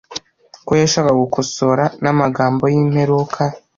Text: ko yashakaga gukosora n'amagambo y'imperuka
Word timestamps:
ko 0.67 0.71
yashakaga 0.81 1.19
gukosora 1.23 1.83
n'amagambo 2.03 2.63
y'imperuka 2.73 3.41